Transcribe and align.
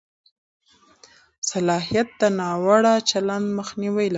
صلاحیت 1.51 2.07
د 2.21 2.23
ناوړه 2.39 2.93
چلند 3.09 3.45
مخنیوي 3.59 3.95
لپاره 4.01 4.07
دی. 4.09 4.09